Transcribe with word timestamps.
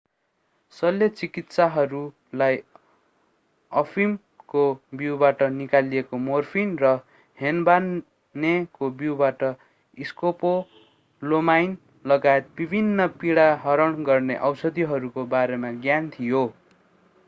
शल्यचिकित्सकहरूलाई 0.75 2.55
अफिमको 3.71 4.63
बीउबाट 4.93 5.43
निकालिएको 5.55 6.19
मोर्फिन 6.21 6.73
र 6.79 6.93
हेनबानेको 7.39 8.89
बीउबाट 8.97 9.45
स्कोपोलोमाइन 9.97 11.77
लगायत 12.05 12.49
विभिन्न 12.57 13.07
पीडाहरण 13.19 14.03
गर्ने 14.05 14.39
औषधिहरूको 14.49 15.27
बारेमा 15.31 15.71
ज्ञान 15.81 16.09
थियो 16.11 16.43